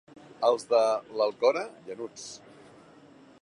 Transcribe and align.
Els 0.47 0.63
de 0.71 0.79
l'Alcora, 1.19 1.63
llanuts. 1.91 2.25